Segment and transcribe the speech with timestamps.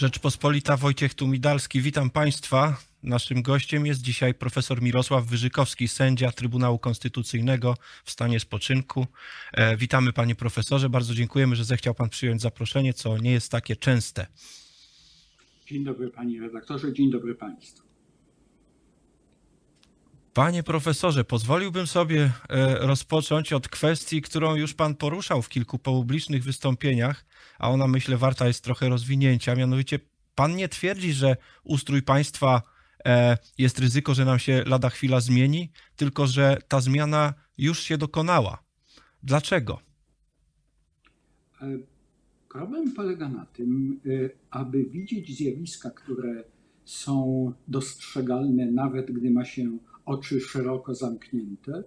[0.00, 1.80] Rzeczpospolita Wojciech Tumidalski.
[1.80, 2.76] Witam Państwa.
[3.02, 9.06] Naszym gościem jest dzisiaj profesor Mirosław Wyżykowski, sędzia Trybunału Konstytucyjnego w stanie spoczynku.
[9.52, 10.88] E, witamy panie profesorze.
[10.88, 14.26] Bardzo dziękujemy, że zechciał pan przyjąć zaproszenie, co nie jest takie częste.
[15.66, 17.89] Dzień dobry panie redaktorze, dzień dobry państwu.
[20.40, 26.44] Panie profesorze, pozwoliłbym sobie e, rozpocząć od kwestii, którą już pan poruszał w kilku publicznych
[26.44, 27.24] wystąpieniach,
[27.58, 29.54] a ona myślę warta jest trochę rozwinięcia.
[29.54, 29.98] Mianowicie
[30.34, 32.62] pan nie twierdzi, że ustrój państwa
[33.04, 37.98] e, jest ryzyko, że nam się lada chwila zmieni, tylko że ta zmiana już się
[37.98, 38.62] dokonała.
[39.22, 39.80] Dlaczego?
[41.62, 41.78] E,
[42.48, 44.00] problem polega na tym,
[44.50, 46.44] aby widzieć zjawiska, które
[46.84, 51.84] są dostrzegalne, nawet gdy ma się oczy szeroko zamknięte,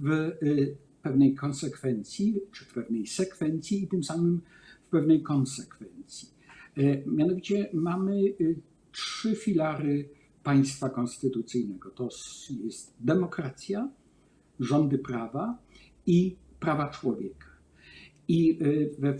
[0.00, 4.40] w y, pewnej konsekwencji, czy w pewnej sekwencji i tym samym
[4.86, 6.28] w pewnej konsekwencji.
[6.76, 8.60] E, mianowicie mamy y,
[8.92, 10.08] trzy filary
[10.42, 11.90] państwa konstytucyjnego.
[11.90, 12.08] To
[12.64, 13.90] jest demokracja,
[14.60, 15.58] rządy prawa
[16.06, 17.46] i prawa człowieka.
[18.28, 19.14] I y, we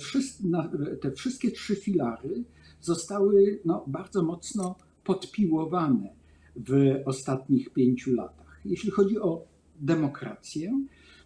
[1.00, 2.44] te wszystkie trzy filary
[2.80, 6.14] zostały no, bardzo mocno podpiłowane
[6.56, 8.43] w ostatnich pięciu latach.
[8.64, 9.46] Jeśli chodzi o
[9.80, 10.84] demokrację,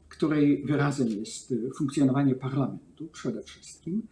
[0.08, 4.02] której wyrazem jest funkcjonowanie parlamentu przede wszystkim,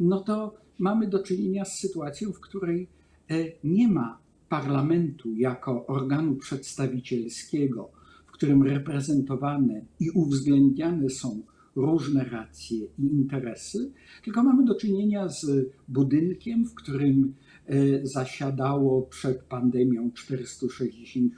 [0.00, 2.88] no to mamy do czynienia z sytuacją, w której
[3.30, 3.34] e,
[3.64, 7.90] nie ma parlamentu jako organu przedstawicielskiego,
[8.26, 11.42] w którym reprezentowane i uwzględniane są
[11.76, 13.92] różne racje i interesy,
[14.24, 17.34] tylko mamy do czynienia z budynkiem, w którym
[17.68, 21.32] E, zasiadało przed pandemią 460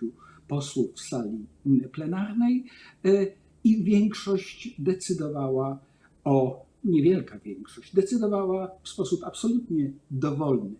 [0.48, 1.46] posłów w sali
[1.92, 2.64] plenarnej
[3.04, 3.26] e,
[3.64, 5.78] i większość decydowała
[6.24, 10.74] o, niewielka większość, decydowała w sposób absolutnie dowolny,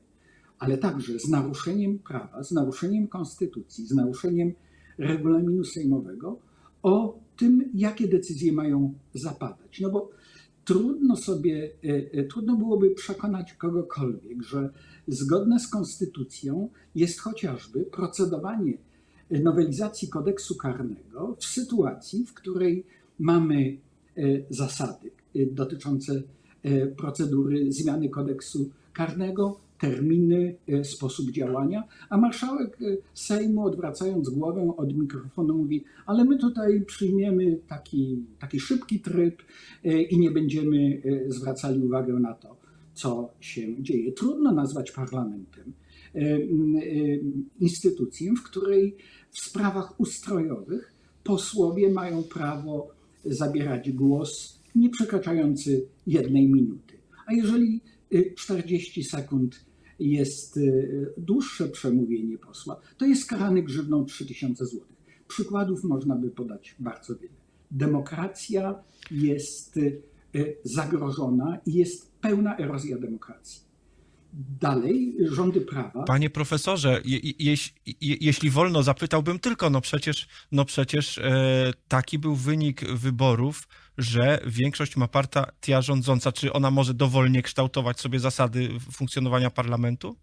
[0.58, 4.52] ale także z naruszeniem prawa, z naruszeniem konstytucji, z naruszeniem
[4.98, 6.38] regulaminu sejmowego
[6.82, 9.80] o tym, jakie decyzje mają zapadać.
[9.80, 10.10] No bo
[10.64, 11.70] trudno sobie,
[12.12, 14.70] e, trudno byłoby przekonać kogokolwiek, że
[15.08, 18.78] zgodne z konstytucją jest chociażby procedowanie
[19.30, 22.84] nowelizacji kodeksu karnego w sytuacji, w której
[23.18, 23.76] mamy
[24.16, 26.22] e, zasady e, dotyczące
[26.62, 32.78] e, procedury zmiany kodeksu karnego, terminy, sposób działania, a marszałek
[33.14, 39.42] Sejmu odwracając głowę od mikrofonu mówi, ale my tutaj przyjmiemy taki, taki szybki tryb
[40.10, 42.56] i nie będziemy zwracali uwagę na to,
[42.94, 44.12] co się dzieje.
[44.12, 45.72] Trudno nazwać parlamentem
[46.14, 46.38] e, e,
[47.60, 48.96] instytucją, w której
[49.30, 52.90] w sprawach ustrojowych posłowie mają prawo
[53.24, 56.98] zabierać głos nie przekraczający jednej minuty.
[57.26, 57.80] A jeżeli
[58.36, 59.64] 40 e, sekund
[59.98, 60.60] jest
[61.16, 64.80] dłuższe przemówienie posła, to jest karany grzywną 3000 zł.
[65.28, 67.34] Przykładów można by podać bardzo wiele.
[67.70, 69.78] Demokracja jest
[70.64, 73.67] zagrożona i jest pełna erozja demokracji.
[74.40, 76.02] Dalej, rządy prawa.
[76.02, 77.52] Panie profesorze, je, je,
[77.86, 83.68] je, jeśli wolno, zapytałbym tylko, no przecież, no przecież e, taki był wynik wyborów,
[83.98, 86.32] że większość ma partia rządząca.
[86.32, 90.16] Czy ona może dowolnie kształtować sobie zasady funkcjonowania parlamentu?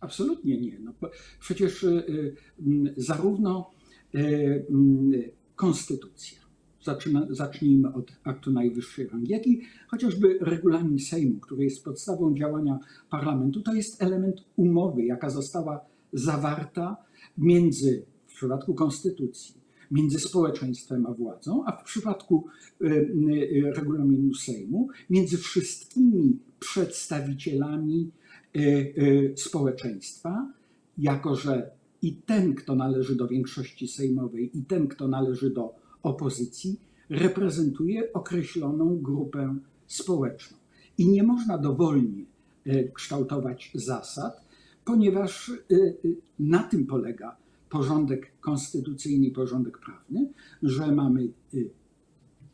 [0.00, 0.78] Absolutnie nie.
[0.78, 0.92] No,
[1.40, 2.02] przecież e,
[2.96, 3.70] zarówno
[4.14, 4.18] e,
[5.54, 6.40] konstytucja,
[7.30, 12.78] Zacznijmy od aktu najwyższej rangi, jak i chociażby regulamin Sejmu, który jest podstawą działania
[13.10, 15.80] parlamentu, to jest element umowy, jaka została
[16.12, 16.96] zawarta
[17.38, 19.54] między, w przypadku konstytucji,
[19.90, 22.46] między społeczeństwem a władzą, a w przypadku
[22.82, 28.10] y, y, regulaminu Sejmu, między wszystkimi przedstawicielami
[28.56, 30.52] y, społeczeństwa,
[30.98, 31.70] jako że
[32.02, 35.74] i ten, kto należy do większości sejmowej, i ten, kto należy do
[36.06, 36.80] opozycji
[37.10, 39.56] reprezentuje określoną grupę
[39.86, 40.56] społeczną.
[40.98, 42.24] I nie można dowolnie
[42.66, 44.44] e, kształtować zasad,
[44.84, 45.92] ponieważ e, e,
[46.38, 47.36] na tym polega
[47.70, 50.32] porządek konstytucyjny i porządek prawny,
[50.62, 51.28] że mamy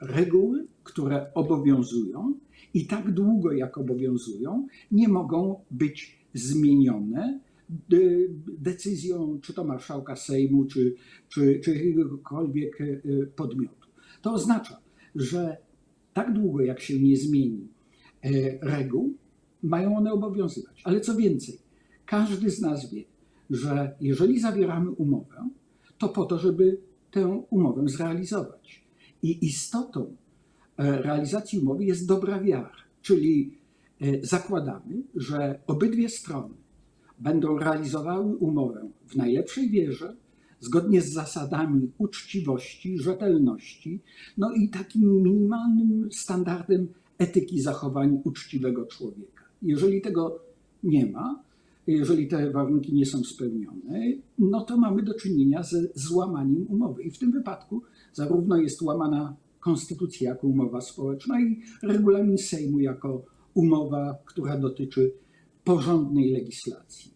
[0.01, 2.35] reguły, które obowiązują
[2.75, 7.41] i tak długo jak obowiązują, nie mogą być zmienione
[8.59, 10.95] decyzją czy to marszałka Sejmu, czy,
[11.29, 12.87] czy, czy jakiegokolwiek e,
[13.27, 13.89] podmiotu.
[14.23, 14.81] To oznacza,
[15.15, 15.57] że
[16.13, 17.69] tak długo jak się nie zmieni
[18.23, 18.31] e,
[18.63, 19.17] reguł,
[19.63, 20.83] mają one obowiązywać.
[20.85, 21.59] Ale co więcej,
[22.07, 23.05] każdy z nas wie,
[23.51, 25.49] że jeżeli zawieramy umowę,
[25.99, 26.81] to po to, żeby
[27.11, 28.85] tę umowę zrealizować.
[29.23, 30.17] I istotą
[30.77, 33.63] e, realizacji umowy jest dobra wiara, czyli
[34.23, 36.55] zakładamy, że obydwie strony
[37.23, 40.17] będą realizowały umowę w najlepszej wierze,
[40.61, 44.01] zgodnie z zasadami uczciwości, rzetelności,
[44.39, 46.89] no i takim minimalnym standardem
[47.19, 49.45] etyki zachowań uczciwego człowieka.
[49.63, 50.39] Jeżeli tego
[50.83, 51.43] nie ma,
[51.87, 54.01] jeżeli te warunki nie są spełnione,
[54.39, 57.03] no to mamy do czynienia ze złamaniem umowy.
[57.03, 57.83] I w tym wypadku
[58.13, 63.25] zarówno jest łamana konstytucja jako umowa społeczna i regulamin Sejmu jako
[63.55, 65.13] umowa, która dotyczy
[65.65, 67.11] porządnej legislacji.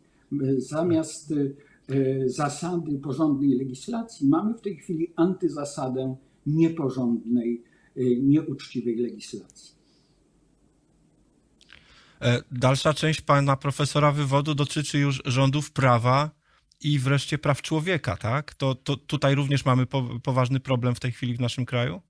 [0.58, 6.16] Zamiast e, zasady porządnej legislacji mamy w tej chwili antyzasadę
[6.46, 7.62] nieporządnej,
[7.96, 9.76] e, nieuczciwej legislacji.
[12.20, 16.31] E, dalsza część pana profesora wywodu dotyczy już rządów prawa
[16.81, 18.54] i wreszcie praw człowieka, tak?
[18.54, 22.02] To, to tutaj również mamy po, poważny problem w tej chwili w naszym kraju?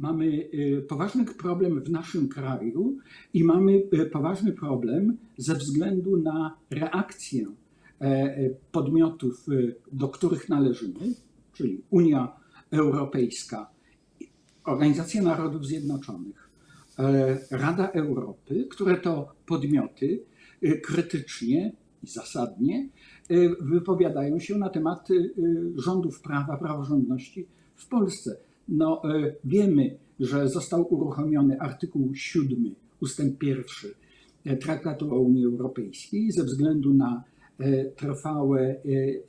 [0.00, 2.98] Mamy y, poważny problem w naszym kraju
[3.34, 9.46] i mamy y, poważny problem ze względu na reakcję e, e, podmiotów,
[9.92, 11.14] do których należymy,
[11.52, 12.32] czyli Unia
[12.70, 13.70] Europejska,
[14.64, 16.50] Organizacja Narodów Zjednoczonych,
[16.98, 20.22] e, Rada Europy, które to podmioty
[20.82, 22.88] krytycznie i zasadnie
[23.60, 25.08] wypowiadają się na temat
[25.76, 28.36] rządów prawa, praworządności w Polsce
[28.68, 33.64] no, e, wiemy, że został uruchomiony artykuł 7 ustęp 1
[34.44, 37.24] e, Traktatu o Unii Europejskiej ze względu na
[37.58, 38.76] e, trwałe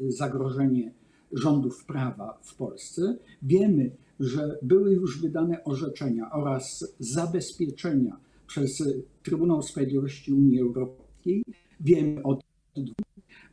[0.09, 0.93] zagrożenie
[1.31, 3.17] rządów prawa w Polsce.
[3.41, 8.17] Wiemy, że były już wydane orzeczenia oraz zabezpieczenia
[8.47, 8.83] przez
[9.23, 11.43] Trybunał Sprawiedliwości Unii Europejskiej.
[11.79, 12.41] Wiemy od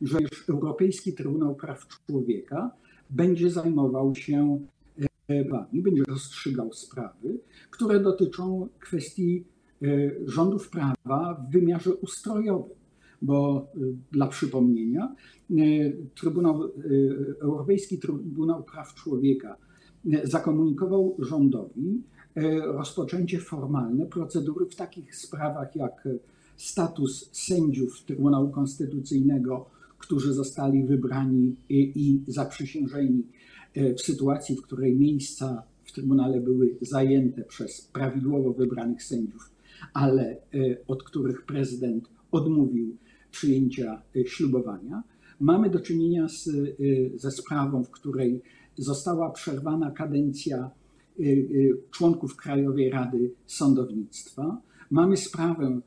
[0.01, 2.71] że już Europejski Trybunał Praw Człowieka
[3.09, 4.59] będzie zajmował się
[5.73, 7.39] i będzie rozstrzygał sprawy,
[7.69, 9.43] które dotyczą kwestii
[9.81, 9.87] e,
[10.25, 12.77] rządów prawa w wymiarze ustrojowym.
[13.21, 13.79] Bo e,
[14.11, 15.15] dla przypomnienia,
[15.51, 15.55] e,
[16.15, 16.71] Trybunał,
[17.41, 19.57] Europejski Trybunał Praw Człowieka
[20.23, 22.03] zakomunikował rządowi
[22.65, 26.07] rozpoczęcie formalne procedury w takich sprawach jak
[26.57, 33.23] status sędziów Trybunału Konstytucyjnego, którzy zostali wybrani i zaprzysiężeni
[33.75, 39.51] w sytuacji, w której miejsca w Trybunale były zajęte przez prawidłowo wybranych sędziów,
[39.93, 40.37] ale e,
[40.87, 42.95] od których prezydent odmówił
[43.31, 45.03] przyjęcia e, ślubowania,
[45.39, 46.49] mamy do czynienia z,
[47.15, 48.41] ze sprawą, w której
[48.77, 50.69] została przerwana kadencja
[51.91, 54.61] członków Krajowej Rady Sądownictwa.
[54.91, 55.79] Mamy sprawę,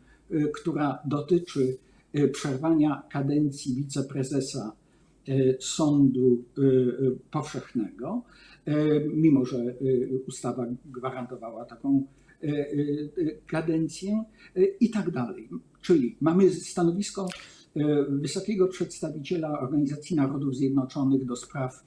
[0.55, 1.77] która dotyczy
[2.33, 4.82] przerwania kadencji wiceprezesa E,
[5.61, 6.71] sądu e, e,
[7.31, 8.23] powszechnego,
[9.15, 9.75] mimo że
[10.27, 12.07] ustawa gwarantowała taką
[13.47, 14.25] kadencję
[14.81, 15.49] i tak dalej.
[15.81, 17.29] Czyli mamy stanowisko
[18.09, 21.85] wysokiego przedstawiciela Organizacji Narodów Zjednoczonych do spraw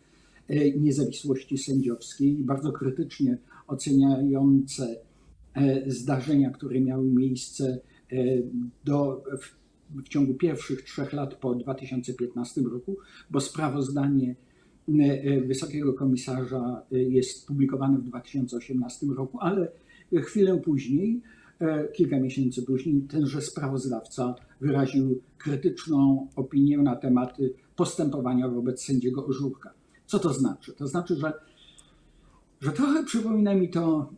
[0.77, 3.37] niezawisłości sędziowskiej, bardzo krytycznie
[3.67, 4.95] oceniające
[5.87, 7.79] zdarzenia, które miały miejsce
[8.85, 9.23] do,
[10.03, 12.97] ciągu pierwszych trzech lat po 2015 roku,
[13.29, 14.35] bo sprawozdanie
[14.89, 19.71] e, e, Wysokiego Komisarza e, jest publikowane w 2018 roku, ale
[20.13, 21.21] chwilę później,
[21.93, 27.37] kilka miesięcy później, tenże sprawozdawca wyraził krytyczną opinię na temat
[27.75, 29.73] postępowania wobec sędziego Ożurka.
[30.05, 30.73] Co to znaczy?
[30.73, 31.33] To znaczy, że,
[32.61, 34.09] że trochę przypomina mi to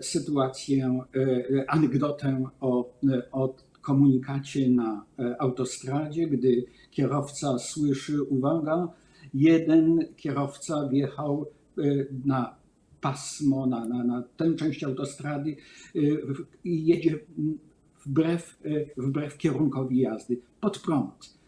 [0.00, 1.04] sytuację,
[1.68, 2.92] anegdotę o,
[3.32, 8.88] o komunikacie na e, autostradzie, gdy kierowca słyszy, uwaga,
[9.34, 11.46] jeden kierowca wjechał
[11.78, 11.82] e,
[12.24, 12.54] na
[13.00, 15.56] pasmo, na, na, na tę część autostrady
[15.96, 15.98] e,
[16.64, 17.18] i jedzie
[18.06, 18.58] wbrew,
[18.96, 21.42] wbrew kierunkowi jazdy, pod prąd.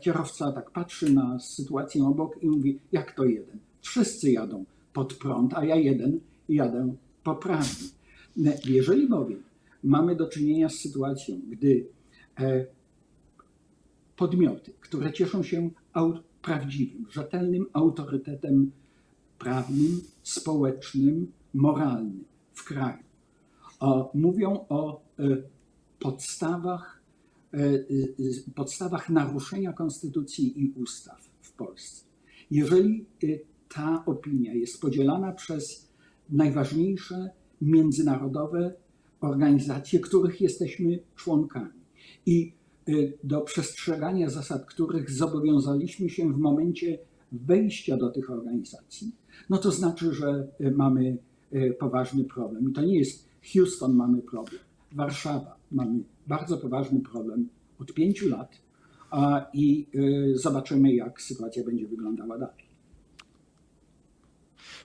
[0.00, 3.58] Kierowca tak patrzy na sytuację obok i mówi, jak to jeden?
[3.80, 7.88] Wszyscy jadą pod prąd, a ja jeden jadę poprawnie.
[8.64, 9.42] Jeżeli bowiem
[9.84, 11.86] mamy do czynienia z sytuacją, gdy
[12.40, 12.66] e,
[14.16, 15.70] podmioty, które cieszą się
[16.42, 18.70] prawdziwym, rzetelnym autorytetem
[19.38, 23.02] prawnym, społecznym, moralnym w kraju,
[24.14, 25.22] mówią o e,
[26.00, 27.02] podstawach,
[27.52, 27.58] e,
[28.54, 32.04] podstawach naruszenia konstytucji i ustaw w Polsce.
[32.50, 33.06] Jeżeli
[33.74, 35.88] ta opinia jest podzielana przez
[36.30, 38.74] najważniejsze międzynarodowe
[39.24, 41.80] organizacje, których jesteśmy członkami.
[42.26, 42.52] I
[42.88, 46.98] y, do przestrzegania zasad, których zobowiązaliśmy się w momencie
[47.32, 49.12] wejścia do tych organizacji,
[49.50, 51.18] no to znaczy, że y, mamy
[51.52, 52.70] y, poważny problem.
[52.70, 54.60] I to nie jest Houston mamy problem,
[54.92, 58.64] Warszawa mamy bardzo poważny problem od pięciu lat,
[59.52, 59.86] i
[60.34, 62.64] zobaczymy, jak sytuacja będzie wyglądała dalej.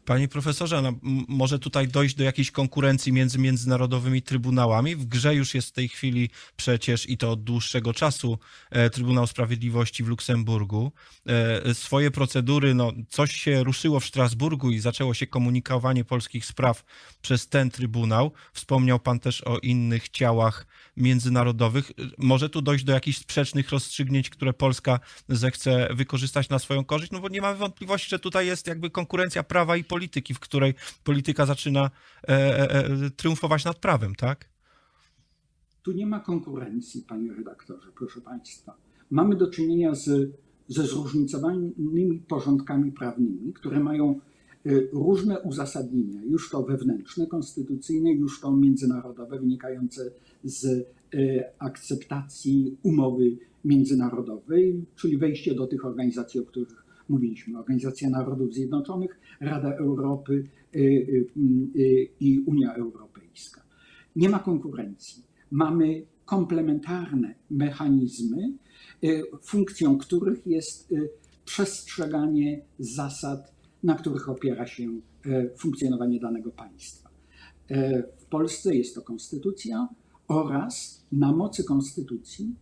[0.06, 0.94] Panie profesorze, no,
[1.28, 4.96] może tutaj dojść do jakiejś konkurencji między międzynarodowymi trybunałami.
[4.96, 8.40] W grze już jest w tej chwili przecież i to od dłuższego czasu
[8.70, 10.92] e, Trybunał Sprawiedliwości w Luksemburgu.
[11.26, 16.84] E, swoje procedury, no, coś się ruszyło w Strasburgu i zaczęło się komunikowanie polskich spraw
[17.22, 18.32] przez ten trybunał.
[18.54, 21.92] Wspomniał pan też o innych ciałach międzynarodowych.
[22.18, 27.20] Może tu dojść do jakichś sprzecznych rozstrzygnięć, które Polska zechce wykorzystać na swoją korzyść, no
[27.20, 31.46] bo nie mamy wątpliwości, że tutaj jest jakby konkurencja prawa i polityki, w której polityka
[31.46, 34.50] zaczyna e, e, e, triumfować nad prawem, tak?
[35.84, 38.78] Tu nie ma konkurencji, panie redaktorze, proszę państwa.
[39.10, 40.32] Mamy do czynienia z,
[40.68, 44.20] ze zróżnicowanymi porządkami prawnymi, które mają
[44.66, 50.12] e, różne uzasadnienia, już to wewnętrzne, konstytucyjne, już to międzynarodowe, wynikające
[50.44, 50.82] z e,
[51.60, 59.76] akceptacji umowy międzynarodowej, czyli wejście do tych organizacji, o których mówiliśmy, Organizacja Narodów Zjednoczonych, Rada
[59.76, 61.28] Europy y, y,
[61.76, 63.62] y, i Unia Europejska.
[64.16, 65.24] Nie ma konkurencji.
[65.52, 68.54] Mamy komplementarne mechanizmy,
[69.42, 70.94] funkcją których jest
[71.46, 75.02] przestrzeganie zasad, na których opiera się
[75.58, 77.10] funkcjonowanie danego państwa.
[78.20, 79.88] W Polsce jest to konstytucja
[80.28, 82.56] oraz na mocy konstytucji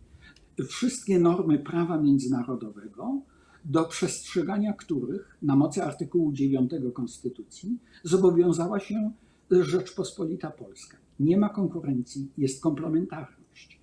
[0.68, 3.22] wszystkie normy prawa międzynarodowego
[3.68, 9.12] do przestrzegania których na mocy artykułu 9 Konstytucji zobowiązała się
[9.50, 10.96] Rzeczpospolita Polska.
[11.20, 13.80] Nie ma konkurencji, jest komplementarność.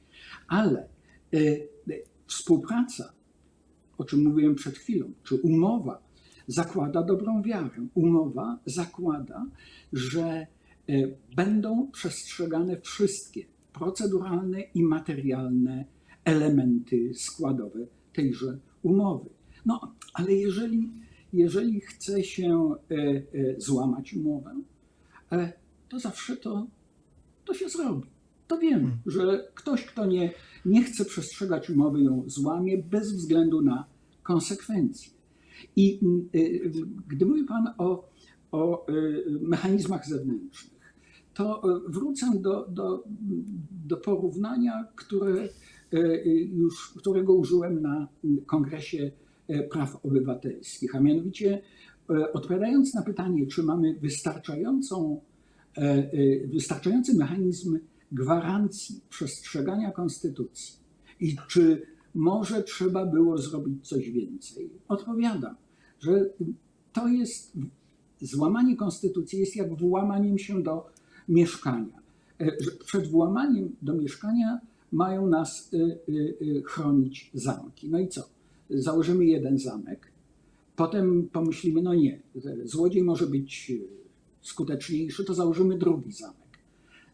[0.48, 0.88] Ale
[1.34, 3.14] y, y, współpraca,
[3.98, 6.02] o czym mówiłem przed chwilą, czy umowa
[6.48, 7.88] zakłada dobrą wiarę.
[7.94, 9.46] Umowa zakłada,
[9.94, 10.48] że
[10.90, 15.86] y, będą przestrzegane wszystkie proceduralne i materialne
[16.24, 17.80] elementy składowe
[18.14, 19.35] tejże umowy.
[19.66, 20.90] No, ale jeżeli,
[21.34, 23.24] jeżeli chce się e, e,
[23.62, 24.56] złamać umowę,
[25.32, 25.54] e,
[25.90, 26.68] to zawsze to,
[27.46, 28.08] to się zrobi.
[28.48, 28.98] To wiemy, hmm.
[29.06, 30.34] że ktoś, kto nie,
[30.66, 33.86] nie chce przestrzegać umowy, ją złamie bez względu na
[34.24, 35.12] konsekwencje.
[35.76, 36.00] I
[37.08, 38.10] gdy mówi Pan o,
[38.52, 38.86] o
[39.42, 40.96] mechanizmach zewnętrznych,
[41.34, 43.04] to wrócę do, do,
[43.86, 45.50] do porównania, które
[46.54, 48.08] już, którego użyłem na
[48.46, 49.12] kongresie
[49.72, 51.62] praw obywatelskich, a mianowicie
[52.10, 55.22] e, odpowiadając na pytanie, czy mamy wystarczającą,
[55.78, 57.80] e, wystarczający mechanizm
[58.12, 60.80] gwarancji przestrzegania konstytucji
[61.20, 61.82] i czy
[62.16, 65.56] może trzeba było zrobić coś więcej, odpowiadam,
[66.00, 66.30] że
[66.94, 67.58] to jest
[68.22, 70.88] złamanie konstytucji jest jak włamaniem się do
[71.30, 72.06] mieszkania.
[72.86, 74.60] Przed włamaniem do mieszkania
[74.92, 75.72] mają nas
[76.66, 77.90] chronić zamki.
[77.90, 78.36] No i co?
[78.70, 80.12] Założymy jeden zamek,
[80.76, 82.22] potem pomyślimy, no nie,
[82.64, 83.72] złodziej może być
[84.42, 86.36] skuteczniejszy, to założymy drugi zamek.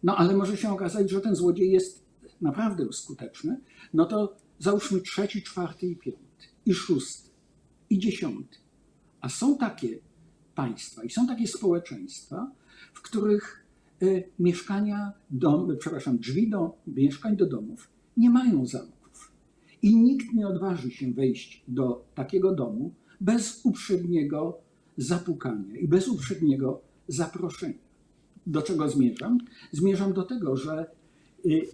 [0.03, 2.05] No ale może się okazać, że ten złodziej jest
[2.41, 3.60] naprawdę skuteczny,
[3.93, 7.29] no to załóżmy trzeci, czwarty i piąty, i szósty,
[7.89, 8.58] i dziesiąty.
[9.22, 10.00] A są takie
[10.55, 12.51] państwa i są takie społeczeństwa,
[12.93, 13.65] w których
[14.03, 19.00] y, mieszkania, dom, przepraszam, drzwi do mieszkań, do domów nie mają zamku.
[19.81, 24.57] I nikt nie odważy się wejść do takiego domu bez uprzedniego
[24.97, 27.91] zapukania i bez uprzedniego zaproszenia.
[28.47, 29.38] Do czego zmierzam?
[29.71, 30.85] Zmierzam do tego, że
[31.45, 31.67] y,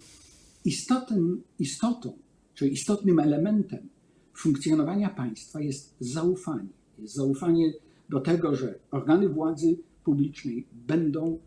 [0.64, 2.18] istotą, istotą
[2.54, 3.88] czy istotnym elementem
[4.34, 6.68] funkcjonowania państwa jest zaufanie.
[6.98, 7.72] Jest zaufanie
[8.08, 11.38] do tego, że organy władzy publicznej będą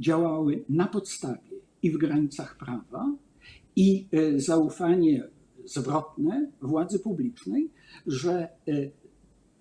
[0.00, 1.50] działały na podstawie
[1.82, 3.16] i w granicach prawa,
[3.76, 5.28] i y, zaufanie
[5.66, 7.70] zwrotne władzy publicznej,
[8.06, 8.48] że e,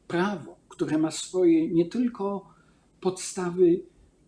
[0.08, 2.50] prawo, które ma swoje nie tylko
[3.02, 3.82] podstawy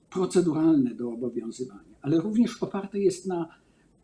[0.09, 3.49] proceduralne do obowiązywania, ale również oparte jest na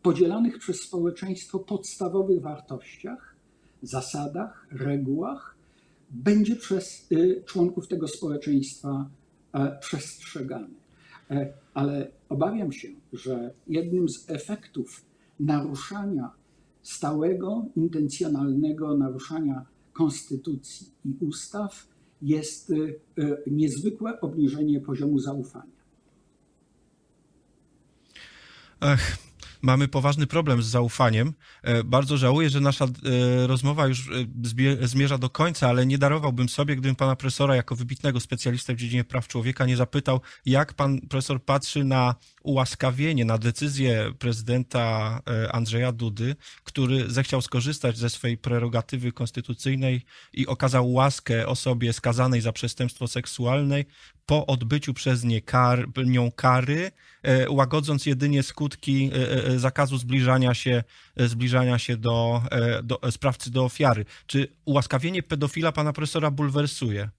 [0.02, 3.34] podzielanych przez społeczeństwo podstawowych wartościach,
[3.82, 5.56] zasadach, regułach,
[6.10, 9.10] będzie przez e, członków tego społeczeństwa
[9.52, 10.74] e, przestrzegany.
[11.74, 15.04] Ale obawiam się, że jednym z efektów
[15.40, 16.30] naruszania
[16.84, 21.86] stałego, intencjonalnego naruszania konstytucji i ustaw
[22.22, 25.74] jest y, y, niezwykłe obniżenie poziomu zaufania.
[28.80, 29.18] Ach,
[29.62, 31.32] mamy poważny problem z zaufaniem.
[31.62, 34.10] E, bardzo żałuję, że nasza e, rozmowa już
[34.80, 38.76] e, zmierza do końca, ale nie darowałbym sobie, gdybym pana profesora jako wybitnego specjalistę w
[38.76, 42.14] dziedzinie praw człowieka nie zapytał, jak pan profesor patrzy na
[42.44, 50.46] ułaskawienie na decyzję prezydenta e, Andrzeja Dudy, który zechciał skorzystać ze swojej prerogatywy konstytucyjnej i
[50.46, 53.84] okazał łaskę osobie skazanej za przestępstwo seksualne
[54.26, 56.90] po odbyciu przez nie kar, nią kary,
[57.22, 60.84] e, łagodząc jedynie skutki e, zakazu zbliżania się,
[61.16, 62.42] zbliżania się do,
[62.82, 64.04] do sprawcy, do ofiary.
[64.26, 67.10] Czy ułaskawienie pedofila pana profesora bulwersuje?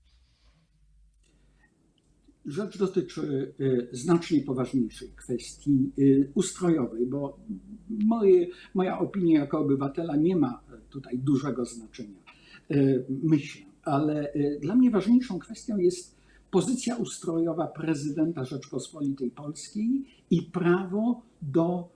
[2.45, 7.39] Rzecz dotyczy y, znacznie poważniejszej kwestii y, ustrojowej, bo
[7.89, 12.19] moje, moja opinia jako obywatela nie ma tutaj dużego znaczenia,
[12.71, 16.15] y, myślę, ale dla mnie ważniejszą kwestią jest
[16.51, 21.95] pozycja ustrojowa prezydenta Rzeczpospolitej Polskiej i prawo do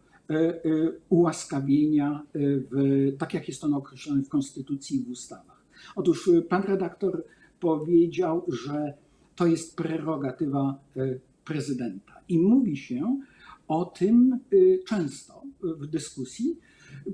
[1.09, 5.63] ułaskawienia, w, tak jak jest ono określone w Konstytucji i w ustawach.
[5.95, 7.23] Otóż pan redaktor
[7.59, 8.93] powiedział, że
[9.39, 12.13] to jest prerogatywa e, prezydenta.
[12.29, 13.21] I mówi się
[13.67, 16.57] o tym e, często w dyskusji.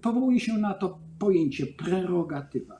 [0.02, 2.80] Powołuje się na to pojęcie prerogatywa.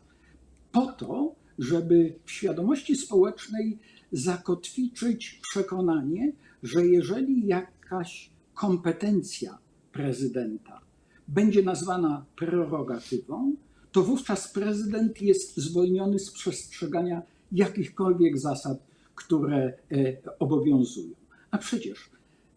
[0.72, 3.80] Po to, żeby w świadomości społecznej
[4.12, 6.32] zakotwiczyć przekonanie,
[6.64, 9.58] że jeżeli jakaś kompetencja
[9.92, 10.82] prezydenta
[11.28, 13.56] będzie nazwana prerogatywą,
[13.92, 17.22] to wówczas prezydent jest zwolniony z przestrzegania
[17.52, 21.16] jakichkolwiek zasad które e, obowiązują.
[21.52, 22.10] A przecież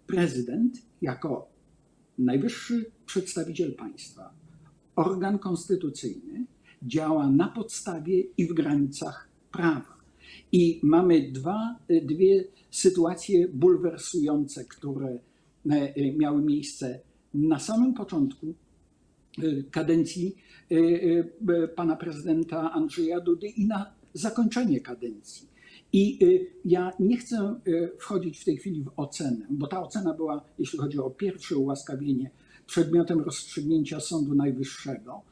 [0.07, 1.49] prezydent jako
[2.19, 4.35] najwyższy przedstawiciel państwa,
[4.97, 6.47] organ konstytucyjny,
[6.83, 9.99] działa na podstawie i w granicach prawa.
[10.53, 15.19] I mamy dwa, e, dwie sytuacje bulwersujące, które
[15.71, 17.01] e, miały miejsce
[17.35, 18.55] na samym początku
[19.71, 20.37] kadencji
[21.77, 25.49] pana prezydenta Andrzeja Dudy i na zakończenie kadencji.
[25.93, 30.15] I y, ja nie chcę y, wchodzić w tej chwili w ocenę, bo ta ocena
[30.15, 32.31] była, jeśli chodzi o pierwsze ułaskawienie,
[32.67, 35.23] przedmiotem rozstrzygnięcia Sądu Najwyższego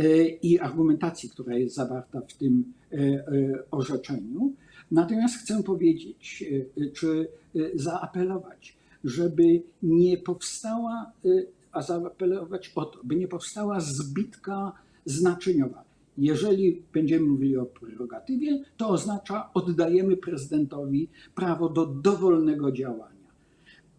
[0.00, 2.72] y, i argumentacji, która jest zawarta w tym
[3.70, 4.52] orzeczeniu.
[4.90, 6.44] Natomiast chcę powiedzieć,
[6.92, 7.28] czy
[7.74, 11.12] zaapelować, żeby nie powstała,
[11.72, 14.72] a zaapelować o to, by nie powstała zbitka
[15.04, 15.84] znaczeniowa
[16.18, 23.30] jeżeli będziemy mówili o prerogatywie, to oznacza oddajemy prezydentowi prawo do dowolnego działania.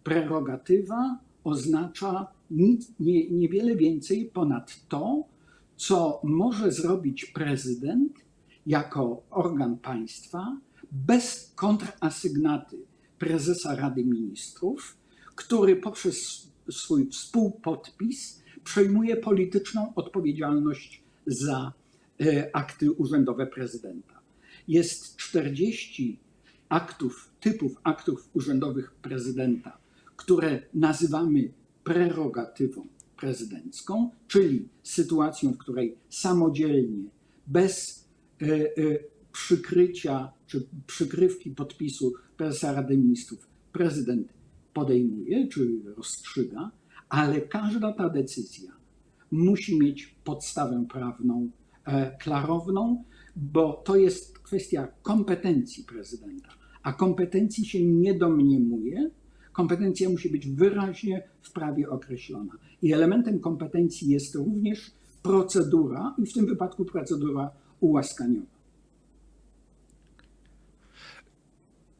[0.04, 5.24] Prerogatywa oznacza nic, nie, niewiele więcej ponad to,
[5.76, 8.12] co może zrobić prezydent
[8.66, 10.60] jako organ państwa
[10.92, 12.76] bez kontrasygnaty
[13.18, 14.96] prezesa Rady Ministrów,
[15.34, 21.72] który poprzez swój współpodpis przejmuje polityczną odpowiedzialność za
[22.52, 24.20] akty urzędowe prezydenta.
[24.68, 26.20] Jest 40
[26.68, 29.78] aktów, typów aktów urzędowych prezydenta,
[30.16, 31.52] które nazywamy
[31.84, 37.04] prerogatywą prezydencką, czyli sytuacją, w której samodzielnie,
[37.46, 38.04] bez
[38.42, 38.68] e, e,
[39.32, 44.28] przykrycia czy przykrywki podpisu prezesa Rady Ministrów prezydent
[44.74, 46.70] podejmuje, czy rozstrzyga,
[47.08, 48.72] ale każda ta decyzja
[49.30, 51.65] musi mieć podstawę prawną E,
[52.18, 53.04] klarowną,
[53.36, 56.48] bo to jest kwestia kompetencji prezydenta,
[56.82, 59.10] a kompetencji się nie domniemuje.
[59.52, 62.52] Kompetencja musi być wyraźnie w prawie określona.
[62.82, 64.90] I elementem kompetencji jest również
[65.22, 68.56] procedura, i w tym wypadku procedura ułaskaniowa.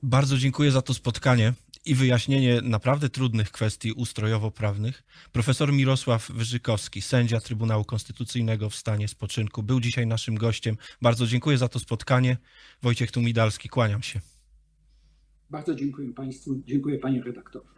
[0.02, 1.52] Bardzo dziękuję za to spotkanie
[1.86, 5.02] i wyjaśnienie naprawdę trudnych kwestii ustrojowo-prawnych.
[5.32, 10.76] Profesor Mirosław Wyżykowski, sędzia Trybunału Konstytucyjnego w stanie spoczynku, był dzisiaj naszym gościem.
[11.02, 12.36] Bardzo dziękuję za to spotkanie.
[12.82, 14.20] Wojciech Tumidalski, kłaniam się.
[15.50, 17.75] Bardzo dziękuję Państwu, dziękuję Panie redaktorze.